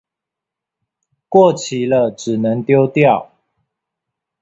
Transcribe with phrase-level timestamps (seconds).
[1.29, 3.33] 過期了只能丟掉